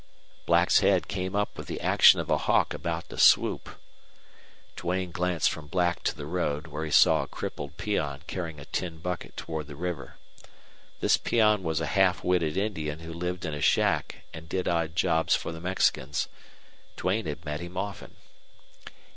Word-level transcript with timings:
Black's 0.47 0.79
head 0.79 1.07
came 1.07 1.35
up 1.35 1.55
with 1.55 1.67
the 1.67 1.79
action 1.79 2.19
of 2.19 2.27
a 2.31 2.35
hawk 2.49 2.73
about 2.73 3.09
to 3.09 3.19
swoop. 3.19 3.79
Duane 4.75 5.11
glanced 5.11 5.51
from 5.51 5.67
Black 5.67 6.01
to 6.05 6.15
the 6.17 6.25
road, 6.25 6.65
where 6.65 6.83
he 6.85 6.89
saw 6.89 7.21
a 7.21 7.27
crippled 7.27 7.77
peon 7.77 8.23
carrying 8.25 8.59
a 8.59 8.65
tin 8.65 8.97
bucket 8.97 9.37
toward 9.37 9.67
the 9.67 9.75
river. 9.75 10.17
This 11.01 11.17
peon 11.17 11.61
was 11.61 11.81
a 11.81 11.85
half 11.93 12.23
witted 12.23 12.57
Indian 12.57 13.01
who 13.01 13.13
lived 13.13 13.45
in 13.45 13.53
a 13.53 13.61
shack 13.61 14.25
and 14.33 14.49
did 14.49 14.67
odd 14.67 14.95
jobs 14.95 15.35
for 15.35 15.51
the 15.51 15.61
Mexicans. 15.61 16.27
Duane 16.97 17.27
had 17.27 17.45
met 17.45 17.59
him 17.59 17.77
often. 17.77 18.15